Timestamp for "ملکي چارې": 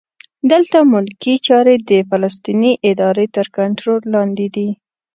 0.91-1.75